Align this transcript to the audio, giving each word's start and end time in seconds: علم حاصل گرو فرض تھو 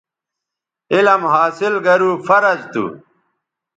علم 0.93 1.21
حاصل 1.33 1.73
گرو 1.85 2.11
فرض 2.27 2.59
تھو 2.71 2.85